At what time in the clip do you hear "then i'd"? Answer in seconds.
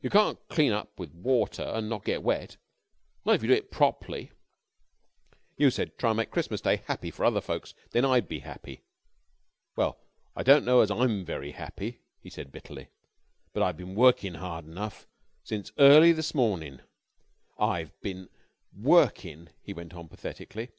7.92-8.26